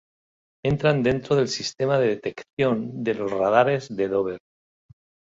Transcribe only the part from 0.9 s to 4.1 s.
dentro del sistema de detección de los radares de